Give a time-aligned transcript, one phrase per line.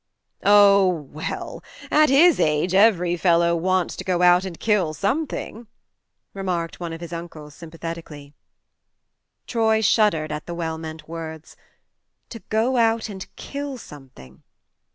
[0.43, 5.67] "Oh, we'll at his age every fellow wants to go out and kill something,"
[6.33, 8.33] remarked one of his uncles sympatheti cally.
[9.45, 11.55] Troy shuddered at the well meant words.
[12.29, 14.41] To go out and kill something